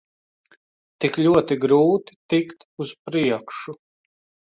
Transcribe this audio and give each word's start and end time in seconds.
Tik 1.03 1.19
ļoti 1.25 1.57
grūti 1.65 2.17
tikt 2.35 2.65
uz 2.85 2.95
priekšu. 3.11 3.77